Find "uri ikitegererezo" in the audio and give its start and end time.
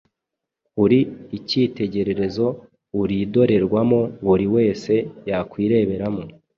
0.83-2.45